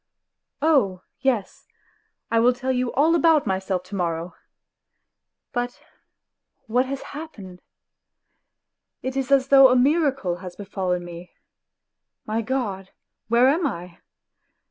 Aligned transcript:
...""Oh 0.73 1.03
yes, 1.19 1.67
I 2.31 2.39
will 2.39 2.53
tell 2.53 2.71
you 2.71 2.91
all 2.93 3.13
about 3.13 3.45
myself 3.45 3.83
to 3.83 3.95
morrow! 3.95 4.33
But 5.53 5.79
what 6.65 6.85
WHITE 6.87 6.89
NIGHTS 6.89 6.89
11 6.89 6.89
has 6.89 7.01
happened? 7.13 7.61
It 9.03 9.15
is 9.15 9.31
as 9.31 9.49
though 9.49 9.67
a 9.69 9.75
miracle 9.75 10.37
had 10.37 10.53
befallen 10.57 11.05
me.... 11.05 11.29
My 12.25 12.41
God, 12.41 12.89
where 13.27 13.47
am 13.49 13.67
I 13.67 13.99